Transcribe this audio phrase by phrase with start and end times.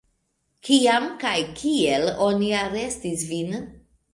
[0.69, 3.57] Kiam kaj kiel oni arestis vin?